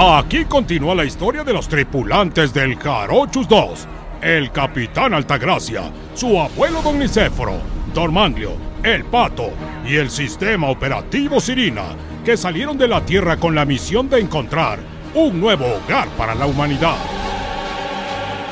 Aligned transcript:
Aquí 0.00 0.44
continúa 0.44 0.94
la 0.94 1.04
historia 1.04 1.42
de 1.42 1.52
los 1.52 1.66
tripulantes 1.66 2.54
del 2.54 2.78
Jarochus 2.78 3.48
2. 3.48 3.88
El 4.22 4.52
capitán 4.52 5.12
Altagracia, 5.12 5.90
su 6.14 6.40
abuelo 6.40 6.82
Don 6.82 7.00
Nicéforo, 7.00 7.54
Don 7.92 8.14
Manglio, 8.14 8.52
el 8.84 9.02
Pato 9.02 9.50
y 9.84 9.96
el 9.96 10.08
sistema 10.08 10.68
operativo 10.68 11.40
Sirina, 11.40 11.96
que 12.24 12.36
salieron 12.36 12.78
de 12.78 12.86
la 12.86 13.04
Tierra 13.04 13.38
con 13.38 13.56
la 13.56 13.64
misión 13.64 14.08
de 14.08 14.20
encontrar 14.20 14.78
un 15.16 15.40
nuevo 15.40 15.66
hogar 15.66 16.06
para 16.10 16.36
la 16.36 16.46
humanidad. 16.46 16.98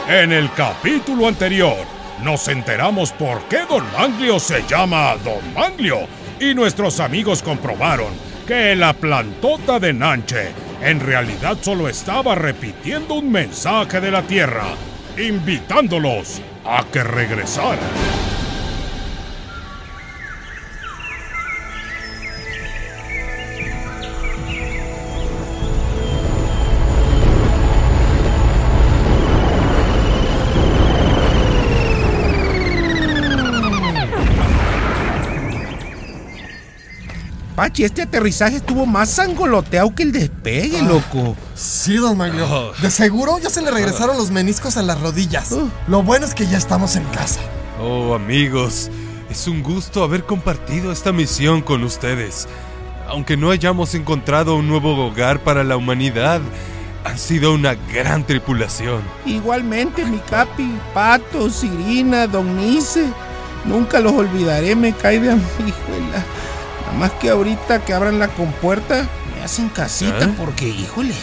En 0.09 0.33
el 0.33 0.51
capítulo 0.53 1.29
anterior, 1.29 1.77
nos 2.25 2.49
enteramos 2.49 3.13
por 3.13 3.43
qué 3.43 3.59
Don 3.71 3.85
Manglio 3.93 4.41
se 4.41 4.67
llama 4.67 5.15
Don 5.25 5.55
Manglio 5.55 6.09
y 6.41 6.55
nuestros 6.55 6.99
amigos 6.99 7.41
comprobaron 7.41 8.13
que 8.49 8.75
la 8.75 8.95
plantota 8.95 9.79
de 9.79 9.93
Nanche 9.93 10.66
en 10.81 11.01
realidad 11.01 11.59
solo 11.61 11.89
estaba 11.89 12.35
repitiendo 12.35 13.15
un 13.15 13.31
mensaje 13.31 14.01
de 14.01 14.11
la 14.11 14.23
Tierra, 14.23 14.67
invitándolos 15.17 16.41
a 16.65 16.85
que 16.93 17.03
regresaran. 17.03 18.36
Pachi, 37.57 37.85
este 37.85 38.03
aterrizaje 38.03 38.57
estuvo 38.57 38.85
más 38.85 39.09
sangoloteado 39.09 39.95
que 39.95 40.03
el 40.03 40.13
despegue, 40.13 40.79
ah, 40.79 40.85
loco. 40.85 41.35
Sí, 41.55 41.97
don 41.97 42.19
Maglio. 42.19 42.47
Oh. 42.47 42.73
De 42.83 42.91
seguro 42.91 43.39
ya 43.39 43.49
se 43.49 43.63
le 43.63 43.71
regresaron 43.71 44.19
los 44.19 44.31
meniscos 44.31 44.77
a 44.77 44.83
las 44.83 45.01
rodillas. 45.01 45.53
Oh. 45.53 45.71
Lo 45.89 46.03
bueno 46.03 46.27
es 46.27 46.35
que 46.35 46.47
ya 46.47 46.59
estamos 46.59 46.97
en 46.97 47.05
casa. 47.05 47.41
Oh, 47.81 48.15
amigos, 48.15 48.91
es 49.31 49.49
un 49.49 49.63
gusto 49.63 50.05
haber 50.05 50.25
compartido 50.25 50.93
esta 50.93 51.13
misión 51.13 51.63
con 51.63 51.83
ustedes. 51.83 52.47
Aunque 53.09 53.39
no 53.39 53.51
hayamos 53.51 53.95
encontrado 53.95 54.55
un 54.57 54.69
nuevo 54.69 54.95
hogar 55.07 55.41
para 55.41 55.65
la 55.65 55.79
humanidad, 55.79 56.43
han 57.05 57.19
sido 57.19 57.55
una 57.55 57.75
gran 57.91 58.27
tripulación. 58.27 59.01
Igualmente, 59.25 60.05
mi 60.05 60.19
capi, 60.19 60.77
Pato, 60.93 61.49
Sirina, 61.49 62.27
Don 62.27 62.55
Nice. 62.55 63.07
Nunca 63.65 63.99
los 64.01 64.13
olvidaré, 64.13 64.77
me 64.77 64.93
cae 64.93 65.21
de 65.21 65.29
hijuela. 65.29 66.23
Más 66.99 67.13
que 67.13 67.31
ahorita 67.31 67.85
que 67.85 67.93
abran 67.93 68.19
la 68.19 68.29
compuerta, 68.29 69.07
me 69.35 69.45
hacen 69.45 69.69
casita 69.69 70.25
¿Eh? 70.25 70.35
porque, 70.39 70.67
híjole, 70.69 71.15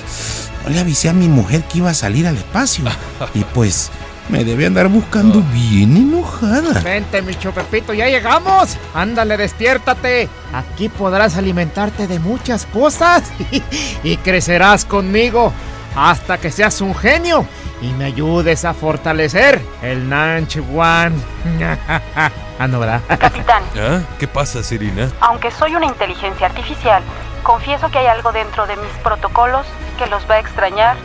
no 0.64 0.70
le 0.70 0.80
avisé 0.80 1.10
a 1.10 1.14
mi 1.14 1.28
mujer 1.28 1.64
que 1.64 1.80
iba 1.80 1.90
a 1.90 1.94
salir 1.96 2.28
al 2.28 2.38
espacio. 2.38 2.86
y 3.34 3.44
pues 3.44 3.90
me 4.30 4.46
debe 4.46 4.66
andar 4.66 4.88
buscando 4.88 5.42
bien 5.52 5.98
enojada. 5.98 6.80
Vente, 6.82 7.22
mi 7.22 7.36
chupepito, 7.36 7.94
ya 7.94 8.08
llegamos. 8.08 8.78
Ándale, 8.94 9.36
despiértate. 9.36 10.30
Aquí 10.54 10.90
podrás 10.90 11.38
alimentarte 11.38 12.08
de 12.08 12.20
muchas 12.20 12.66
cosas 12.68 13.24
y 14.04 14.18
crecerás 14.18 14.86
conmigo 14.86 15.52
hasta 15.96 16.38
que 16.38 16.52
seas 16.52 16.82
un 16.82 16.96
genio 16.96 17.46
y 17.82 17.92
me 17.94 18.06
ayudes 18.06 18.66
a 18.66 18.74
fortalecer 18.74 19.62
el 19.82 20.08
Nanchuan. 20.08 21.14
ah, 22.60 22.68
no, 22.68 22.80
¿verdad? 22.80 23.02
Capitán. 23.20 23.64
¿Ah? 23.78 24.02
¿Qué 24.18 24.28
pasa, 24.28 24.64
Sirina? 24.64 25.10
Aunque 25.20 25.52
soy 25.52 25.76
una 25.76 25.86
inteligencia 25.86 26.48
artificial, 26.48 27.04
confieso 27.44 27.90
que 27.92 28.00
hay 28.00 28.08
algo 28.08 28.32
dentro 28.32 28.66
de 28.66 28.76
mis 28.78 28.92
protocolos 29.04 29.68
que 29.98 30.08
los 30.08 30.28
va 30.30 30.36
a 30.36 30.40
extrañar 30.40 30.96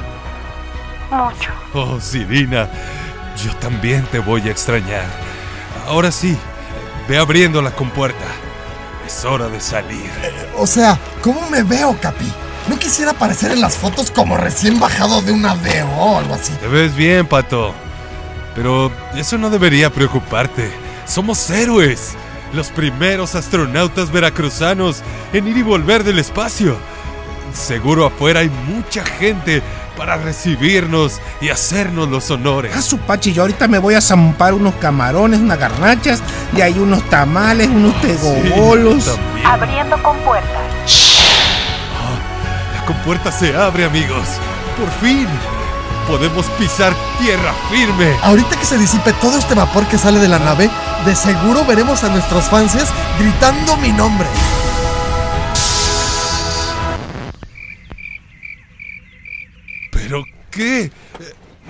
mucho. 1.10 1.50
Oh, 1.74 2.00
Sirina, 2.00 2.68
yo 3.42 3.54
también 3.56 4.04
te 4.06 4.18
voy 4.18 4.48
a 4.48 4.50
extrañar. 4.50 5.06
Ahora 5.86 6.10
sí, 6.10 6.38
ve 7.08 7.18
abriendo 7.18 7.60
la 7.60 7.70
compuerta. 7.70 8.24
Es 9.06 9.24
hora 9.24 9.48
de 9.48 9.58
salir. 9.58 10.10
o 10.56 10.66
sea, 10.66 10.98
¿cómo 11.22 11.48
me 11.48 11.62
veo, 11.62 11.96
Capi? 11.98 12.30
No 12.68 12.78
quisiera 12.78 13.12
aparecer 13.12 13.52
en 13.52 13.60
las 13.60 13.76
fotos 13.76 14.10
como 14.10 14.36
recién 14.36 14.78
bajado 14.78 15.22
de 15.22 15.32
una 15.32 15.52
avión 15.52 15.88
o 15.96 16.18
algo 16.18 16.34
así. 16.34 16.52
Te 16.54 16.68
ves 16.68 16.94
bien, 16.94 17.26
Pato. 17.26 17.74
Pero 18.54 18.92
eso 19.14 19.38
no 19.38 19.50
debería 19.50 19.90
preocuparte. 19.90 20.70
Somos 21.06 21.48
héroes. 21.50 22.14
Los 22.52 22.68
primeros 22.68 23.34
astronautas 23.34 24.10
veracruzanos 24.10 25.02
en 25.32 25.48
ir 25.48 25.58
y 25.58 25.62
volver 25.62 26.02
del 26.04 26.18
espacio. 26.18 26.76
Seguro 27.52 28.06
afuera 28.06 28.40
hay 28.40 28.50
mucha 28.50 29.04
gente 29.04 29.62
para 29.96 30.16
recibirnos 30.16 31.20
y 31.40 31.48
hacernos 31.48 32.08
los 32.08 32.30
honores. 32.30 32.74
A 32.76 32.82
su 32.82 32.98
pachi, 32.98 33.32
yo 33.32 33.42
ahorita 33.42 33.66
me 33.66 33.78
voy 33.78 33.94
a 33.94 34.00
zampar 34.00 34.54
unos 34.54 34.74
camarones, 34.76 35.40
unas 35.40 35.58
garnachas, 35.58 36.22
y 36.56 36.60
hay 36.60 36.78
unos 36.78 37.02
tamales, 37.10 37.68
unos 37.68 38.00
tegobolos. 38.00 39.18
Abriendo 39.44 40.00
con 40.02 40.16
puertas 40.18 40.57
compuerta 42.88 43.30
se 43.30 43.54
abre, 43.54 43.84
amigos. 43.84 44.26
Por 44.78 44.90
fin. 44.92 45.28
Podemos 46.08 46.46
pisar 46.58 46.94
tierra 47.18 47.52
firme. 47.70 48.16
Ahorita 48.22 48.58
que 48.58 48.64
se 48.64 48.78
disipe 48.78 49.12
todo 49.20 49.36
este 49.36 49.54
vapor 49.54 49.86
que 49.88 49.98
sale 49.98 50.18
de 50.18 50.26
la 50.26 50.38
nave, 50.38 50.70
de 51.04 51.14
seguro 51.14 51.66
veremos 51.66 52.02
a 52.02 52.08
nuestros 52.08 52.46
fans 52.46 52.72
gritando 53.18 53.76
mi 53.76 53.92
nombre. 53.92 54.26
¿Pero 59.92 60.24
qué? 60.50 60.90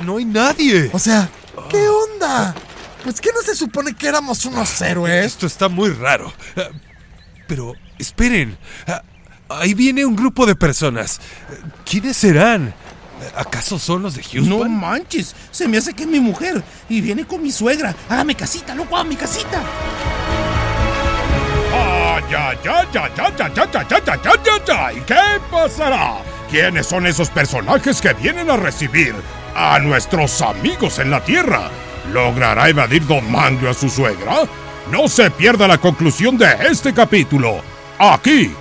No 0.04 0.18
hay 0.18 0.24
nadie. 0.24 0.88
O 0.92 1.00
sea, 1.00 1.28
¿qué 1.68 1.88
onda? 1.88 2.54
Pues 3.02 3.20
que 3.20 3.32
no 3.32 3.42
se 3.42 3.56
supone 3.56 3.92
que 3.96 4.06
éramos 4.06 4.44
unos 4.44 4.80
héroes. 4.82 5.26
Esto 5.26 5.48
está 5.48 5.68
muy 5.68 5.90
raro. 5.90 6.32
Pero 7.48 7.72
esperen. 7.98 8.56
Ahí 9.48 9.72
viene 9.72 10.04
un 10.04 10.14
grupo 10.14 10.44
de 10.44 10.54
personas. 10.54 11.20
¿Quiénes 11.88 12.16
serán? 12.16 12.74
¿Acaso 13.34 13.78
son 13.78 14.02
los 14.02 14.14
de 14.14 14.22
Houston? 14.22 14.48
No 14.48 14.68
manches, 14.68 15.34
se 15.50 15.66
me 15.66 15.78
hace 15.78 15.94
que 15.94 16.02
es 16.02 16.08
mi 16.08 16.20
mujer 16.20 16.62
y 16.88 17.00
viene 17.00 17.24
con 17.26 17.42
mi 17.42 17.50
suegra. 17.50 17.94
Hágame 18.08 18.34
casita, 18.34 18.74
loco, 18.74 18.96
hágame 18.96 19.16
casita. 19.16 19.62
¿Y 24.94 25.00
qué 25.00 25.16
pasará? 25.50 26.18
¿Quiénes 26.50 26.86
son 26.86 27.06
esos 27.06 27.30
personajes 27.30 28.00
que 28.00 28.12
vienen 28.12 28.50
a 28.50 28.56
recibir 28.56 29.14
a 29.54 29.78
nuestros 29.78 30.42
amigos 30.42 30.98
en 30.98 31.10
la 31.10 31.24
Tierra? 31.24 31.70
¿Logrará 32.12 32.68
evadir 32.68 33.06
Don 33.06 33.30
Manglio 33.30 33.70
a 33.70 33.74
su 33.74 33.88
suegra? 33.88 34.42
No 34.90 35.08
se 35.08 35.30
pierda 35.30 35.66
la 35.66 35.78
conclusión 35.78 36.36
de 36.36 36.48
este 36.70 36.92
capítulo. 36.92 37.62
Aquí 37.98 38.52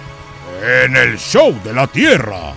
en 0.63 0.95
el 0.95 1.17
show 1.17 1.53
de 1.63 1.73
la 1.73 1.87
Tierra. 1.87 2.53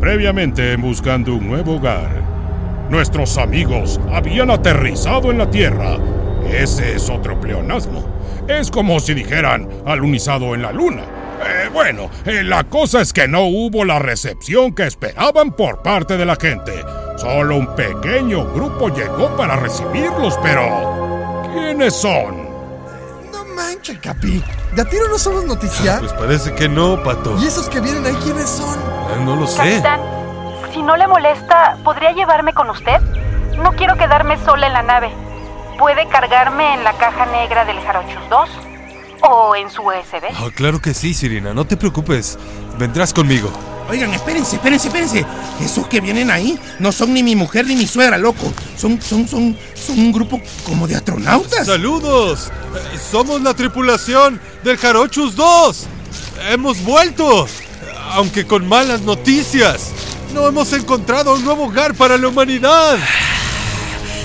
Previamente 0.00 0.76
buscando 0.76 1.34
un 1.34 1.46
nuevo 1.46 1.76
hogar, 1.76 2.08
nuestros 2.88 3.38
amigos 3.38 4.00
habían 4.10 4.50
aterrizado 4.50 5.30
en 5.30 5.38
la 5.38 5.50
Tierra. 5.50 5.98
Ese 6.50 6.96
es 6.96 7.08
otro 7.08 7.38
pleonasmo. 7.40 8.04
Es 8.48 8.70
como 8.70 8.98
si 8.98 9.14
dijeran 9.14 9.68
alunizado 9.86 10.54
en 10.54 10.62
la 10.62 10.72
luna. 10.72 11.02
Eh, 11.02 11.68
bueno, 11.72 12.10
eh, 12.26 12.42
la 12.42 12.64
cosa 12.64 13.00
es 13.00 13.12
que 13.12 13.28
no 13.28 13.44
hubo 13.44 13.84
la 13.84 13.98
recepción 13.98 14.74
que 14.74 14.86
esperaban 14.86 15.52
por 15.52 15.82
parte 15.82 16.16
de 16.16 16.26
la 16.26 16.36
gente. 16.36 16.72
Solo 17.16 17.56
un 17.56 17.74
pequeño 17.76 18.52
grupo 18.52 18.88
llegó 18.88 19.36
para 19.36 19.56
recibirlos, 19.56 20.38
pero... 20.42 21.00
¿Quiénes 21.52 21.94
son? 21.94 22.39
Mancha, 23.80 24.00
Capi. 24.00 24.42
¿De 24.74 24.82
a 24.82 24.84
tiro 24.84 25.08
no 25.08 25.18
somos 25.18 25.44
noticia? 25.44 25.98
Pues 25.98 26.12
parece 26.12 26.54
que 26.54 26.68
no, 26.68 27.02
Pato. 27.02 27.36
¿Y 27.38 27.46
esos 27.46 27.68
que 27.68 27.80
vienen 27.80 28.04
ahí 28.04 28.14
quiénes 28.22 28.48
son? 28.48 28.78
Eh, 28.78 29.24
no 29.24 29.36
lo 29.36 29.46
sé. 29.46 29.58
Capitán, 29.58 30.00
si 30.72 30.82
no 30.82 30.96
le 30.96 31.06
molesta, 31.06 31.78
¿podría 31.82 32.12
llevarme 32.12 32.52
con 32.52 32.68
usted? 32.70 33.00
No 33.62 33.72
quiero 33.72 33.96
quedarme 33.96 34.38
sola 34.44 34.66
en 34.66 34.72
la 34.74 34.82
nave. 34.82 35.10
¿Puede 35.78 36.06
cargarme 36.08 36.74
en 36.74 36.84
la 36.84 36.92
caja 36.92 37.26
negra 37.26 37.64
del 37.64 37.80
Jarochus 37.80 38.28
2? 38.28 38.50
¿O 39.22 39.56
en 39.56 39.70
su 39.70 39.82
USB? 39.82 40.24
Ah, 40.34 40.48
claro 40.54 40.80
que 40.80 40.94
sí, 40.94 41.14
Sirina. 41.14 41.54
No 41.54 41.66
te 41.66 41.76
preocupes. 41.76 42.38
Vendrás 42.78 43.12
conmigo. 43.12 43.50
Oigan, 43.90 44.14
espérense, 44.14 44.54
espérense, 44.54 44.86
espérense. 44.86 45.26
Esos 45.60 45.88
que 45.88 46.00
vienen 46.00 46.30
ahí 46.30 46.56
no 46.78 46.92
son 46.92 47.12
ni 47.12 47.24
mi 47.24 47.34
mujer 47.34 47.66
ni 47.66 47.74
mi 47.74 47.88
suegra, 47.88 48.18
loco. 48.18 48.52
Son, 48.76 49.02
son, 49.02 49.26
son, 49.26 49.56
son 49.74 49.98
un 49.98 50.12
grupo 50.12 50.40
como 50.64 50.86
de 50.86 50.94
astronautas. 50.94 51.66
¡Saludos! 51.66 52.52
Somos 53.10 53.42
la 53.42 53.52
tripulación 53.52 54.40
del 54.62 54.76
Jarochus 54.76 55.34
2. 55.34 55.86
Hemos 56.52 56.80
vuelto, 56.84 57.48
aunque 58.12 58.46
con 58.46 58.68
malas 58.68 59.00
noticias. 59.00 59.90
No 60.32 60.46
hemos 60.46 60.72
encontrado 60.72 61.34
un 61.34 61.44
nuevo 61.44 61.64
hogar 61.64 61.94
para 61.94 62.16
la 62.16 62.28
humanidad. 62.28 62.96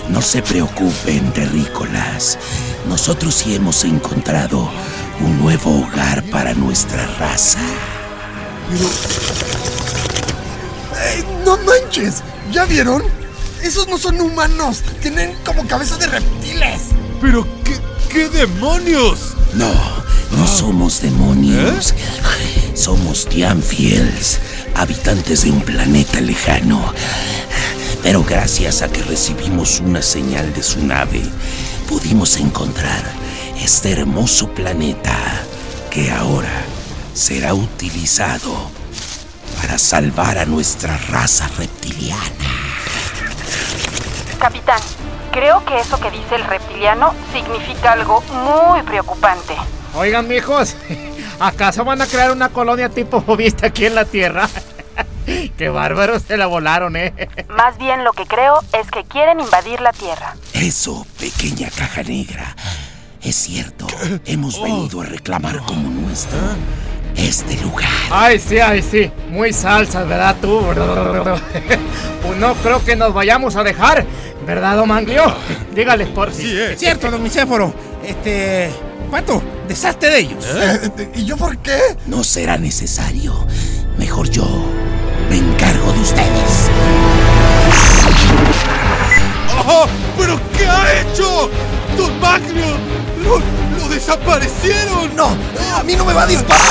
No 0.09 0.21
se 0.21 0.43
preocupen, 0.43 1.33
terrícolas. 1.33 2.37
Nosotros 2.87 3.33
sí 3.33 3.55
hemos 3.55 3.83
encontrado 3.83 4.69
un 5.19 5.39
nuevo 5.39 5.81
hogar 5.81 6.23
para 6.25 6.53
nuestra 6.53 7.07
raza. 7.17 7.59
¡Ey, 11.03 11.23
no 11.45 11.57
manches! 11.57 12.23
¿Ya 12.51 12.65
vieron? 12.65 13.03
Esos 13.63 13.87
no 13.87 13.97
son 13.97 14.19
humanos. 14.21 14.83
Tienen 15.01 15.35
como 15.45 15.67
cabeza 15.67 15.97
de 15.97 16.07
reptiles. 16.07 16.81
¿Pero 17.21 17.45
qué, 17.63 17.79
qué 18.09 18.29
demonios? 18.29 19.33
No, 19.53 19.73
no 20.31 20.47
somos 20.47 21.01
demonios. 21.01 21.93
Somos 22.73 23.27
Tianfiels, 23.27 24.39
habitantes 24.75 25.43
de 25.43 25.51
un 25.51 25.61
planeta 25.61 26.19
lejano. 26.21 26.93
Pero 28.03 28.23
gracias 28.23 28.81
a 28.81 28.89
que 28.89 29.01
recibimos 29.01 29.79
una 29.79 30.01
señal 30.01 30.53
de 30.53 30.61
su 30.61 30.85
nave, 30.85 31.23
pudimos 31.87 32.37
encontrar 32.37 33.03
este 33.59 33.91
hermoso 33.91 34.49
planeta 34.49 35.17
que 35.89 36.11
ahora 36.11 36.65
será 37.15 37.53
utilizado 37.53 38.53
para 39.61 39.77
salvar 39.77 40.37
a 40.37 40.45
nuestra 40.45 40.97
raza 40.97 41.47
reptiliana. 41.57 42.19
Capitán, 44.37 44.81
creo 45.31 45.63
que 45.63 45.79
eso 45.79 45.97
que 45.97 46.11
dice 46.11 46.35
el 46.35 46.43
reptiliano 46.43 47.15
significa 47.31 47.93
algo 47.93 48.21
muy 48.21 48.83
preocupante. 48.83 49.55
Oigan, 49.95 50.27
mijos, 50.27 50.75
¿acaso 51.39 51.85
van 51.85 52.01
a 52.01 52.05
crear 52.05 52.31
una 52.31 52.49
colonia 52.49 52.89
tipo 52.89 53.21
vista 53.37 53.67
aquí 53.67 53.85
en 53.85 53.95
la 53.95 54.03
Tierra? 54.03 54.49
Qué 55.57 55.69
bárbaros 55.69 56.23
se 56.23 56.35
la 56.35 56.47
volaron, 56.47 56.97
¿eh? 56.97 57.13
Más 57.47 57.77
bien 57.77 58.03
lo 58.03 58.11
que 58.11 58.25
creo 58.25 58.59
es 58.73 58.91
que 58.91 59.05
quieren 59.05 59.39
invadir 59.39 59.79
la 59.79 59.93
Tierra. 59.93 60.35
Eso, 60.53 61.07
pequeña 61.17 61.69
caja 61.69 62.03
negra. 62.03 62.53
Es 63.21 63.37
cierto, 63.37 63.87
hemos 64.25 64.61
venido 64.61 65.01
a 65.01 65.05
reclamar 65.05 65.61
como 65.61 65.89
nuestro 65.89 66.37
este 67.17 67.57
lugar. 67.61 67.89
Ay, 68.11 68.39
sí, 68.39 68.59
ay, 68.59 68.81
sí. 68.81 69.11
Muy 69.29 69.53
salsas, 69.53 70.07
¿verdad 70.07 70.35
tú? 70.41 70.61
Pues 72.25 72.39
no 72.39 72.55
creo 72.55 72.83
que 72.83 72.95
nos 72.95 73.13
vayamos 73.13 73.55
a 73.55 73.63
dejar, 73.63 74.03
¿verdad, 74.47 74.77
don 74.77 74.87
Manglio? 74.87 75.23
Dígales 75.75 76.07
por 76.07 76.33
si. 76.33 76.41
Sí, 76.41 76.57
Es 76.59 76.71
es. 76.71 76.79
cierto, 76.79 77.11
don 77.11 77.21
Micéforo. 77.21 77.71
Este. 78.03 78.71
Pato, 79.11 79.41
deshazte 79.67 80.09
de 80.09 80.19
ellos. 80.19 80.43
Eh, 80.47 81.11
¿Y 81.13 81.25
yo 81.25 81.37
por 81.37 81.57
qué? 81.59 81.77
No 82.07 82.23
será 82.23 82.57
necesario. 82.57 83.45
Mejor 83.99 84.27
yo 84.31 84.43
me 85.29 85.37
encargo 85.37 85.91
de 85.93 85.99
ustedes. 85.99 86.69
¡Oh! 89.67 89.85
¿Pero 90.17 90.39
qué 90.57 90.67
ha 90.67 91.01
hecho? 91.01 91.49
¡Don! 91.95 92.11
¡Lo, 93.23 93.39
lo 93.79 93.89
desaparecieron! 93.89 95.15
No, 95.15 95.35
a 95.75 95.83
mí 95.83 95.95
no 95.95 96.05
me 96.05 96.13
va 96.13 96.23
a 96.23 96.27
disparar. 96.27 96.61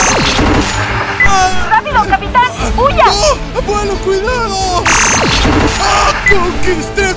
¡Rápido, 1.68 2.04
capitán! 2.06 2.50
¡Huya! 2.76 3.06
¡Oh! 3.08 3.38
¡Abuelo, 3.58 3.94
cuidado! 3.96 4.84
¡Ah! 5.80 6.12
¡Conquist 6.28 6.96
3.0! 6.96 7.14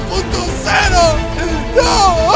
¡No! 1.75 2.33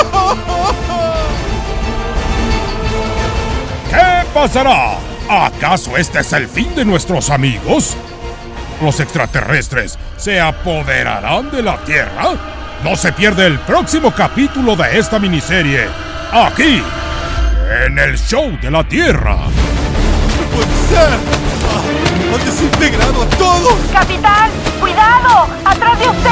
¿Qué 3.89 4.25
pasará? 4.33 4.97
¿Acaso 5.29 5.97
este 5.97 6.19
es 6.19 6.33
el 6.33 6.47
fin 6.47 6.75
de 6.75 6.83
nuestros 6.85 7.29
amigos? 7.29 7.95
¿Los 8.81 8.99
extraterrestres 8.99 9.97
se 10.17 10.41
apoderarán 10.41 11.51
de 11.51 11.61
la 11.61 11.77
Tierra? 11.83 12.60
No 12.83 12.95
se 12.95 13.11
pierde 13.13 13.45
el 13.45 13.59
próximo 13.59 14.11
capítulo 14.11 14.75
de 14.75 14.97
esta 14.97 15.19
miniserie, 15.19 15.87
aquí, 16.31 16.81
en 17.85 17.99
el 17.99 18.17
Show 18.17 18.57
de 18.59 18.71
la 18.71 18.83
Tierra. 18.83 19.37
Puede 20.51 20.65
ser! 20.89 21.09
¡Ah! 21.69 22.33
¡Han 22.33 22.43
desintegrado 22.45 23.21
a 23.21 23.25
todos! 23.37 23.75
¡Capitán! 23.93 24.49
¡Cuidado! 24.79 25.47
¡Atrás 25.63 25.99
de 25.99 26.09
usted! 26.09 26.31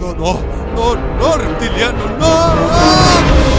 No, 0.00 0.14
no, 0.14 0.40
no, 0.74 0.94
no, 1.18 1.36
reptiliano, 1.38 2.04
no. 2.18 3.53